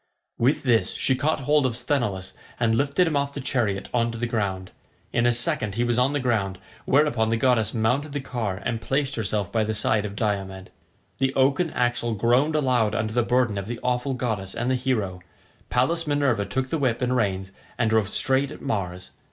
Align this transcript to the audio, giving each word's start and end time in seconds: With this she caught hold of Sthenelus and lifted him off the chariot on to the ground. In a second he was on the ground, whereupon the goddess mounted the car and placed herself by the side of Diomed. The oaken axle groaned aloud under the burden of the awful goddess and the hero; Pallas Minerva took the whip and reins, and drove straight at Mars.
With 0.39 0.63
this 0.63 0.93
she 0.95 1.15
caught 1.15 1.41
hold 1.41 1.63
of 1.63 1.77
Sthenelus 1.77 2.33
and 2.59 2.73
lifted 2.73 3.05
him 3.05 3.15
off 3.15 3.35
the 3.35 3.39
chariot 3.39 3.87
on 3.93 4.09
to 4.11 4.17
the 4.17 4.25
ground. 4.25 4.71
In 5.13 5.27
a 5.27 5.31
second 5.31 5.75
he 5.75 5.83
was 5.83 5.99
on 5.99 6.11
the 6.13 6.19
ground, 6.19 6.57
whereupon 6.85 7.29
the 7.29 7.37
goddess 7.37 7.71
mounted 7.75 8.11
the 8.11 8.19
car 8.19 8.57
and 8.65 8.81
placed 8.81 9.13
herself 9.13 9.51
by 9.51 9.63
the 9.63 9.75
side 9.75 10.03
of 10.03 10.15
Diomed. 10.15 10.71
The 11.19 11.35
oaken 11.35 11.69
axle 11.69 12.15
groaned 12.15 12.55
aloud 12.55 12.95
under 12.95 13.13
the 13.13 13.21
burden 13.21 13.59
of 13.59 13.67
the 13.67 13.79
awful 13.83 14.15
goddess 14.15 14.55
and 14.55 14.71
the 14.71 14.75
hero; 14.75 15.19
Pallas 15.69 16.07
Minerva 16.07 16.45
took 16.47 16.71
the 16.71 16.79
whip 16.79 17.03
and 17.03 17.15
reins, 17.15 17.51
and 17.77 17.91
drove 17.91 18.09
straight 18.09 18.49
at 18.49 18.59
Mars. 18.59 19.11